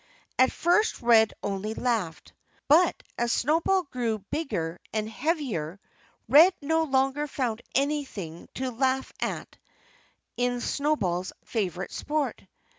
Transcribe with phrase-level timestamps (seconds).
[0.39, 2.33] At first Red only laughed.
[2.67, 5.79] But as Snowball grew bigger and heavier
[6.27, 9.59] Red no longer found anything to laugh at
[10.37, 12.41] in Snowball's favorite sport.